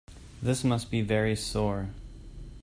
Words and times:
This 0.41 0.63
must 0.63 0.89
be 0.89 1.03
very 1.03 1.35
sore. 1.35 1.91